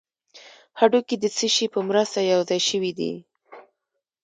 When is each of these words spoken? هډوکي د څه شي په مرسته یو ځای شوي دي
هډوکي 0.79 1.15
د 1.19 1.25
څه 1.37 1.47
شي 1.55 1.65
په 1.73 1.79
مرسته 1.89 2.19
یو 2.31 2.41
ځای 2.49 2.61
شوي 2.69 2.91
دي 2.99 3.13